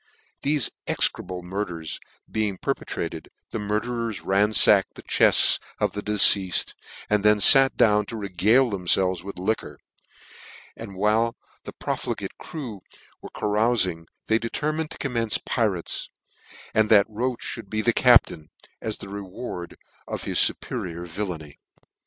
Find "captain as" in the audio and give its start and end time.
17.93-18.97